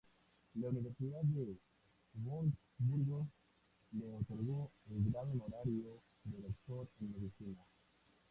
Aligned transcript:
La 0.55 0.69
Universidad 0.69 1.21
de 1.21 1.55
Wurzburgo 2.25 3.27
le 3.91 4.09
otorgó 4.11 4.71
el 4.89 5.11
grado 5.11 5.29
honorario 5.33 6.01
de 6.23 6.37
Doctor 6.41 6.87
en 7.01 7.11
Medicina. 7.11 7.63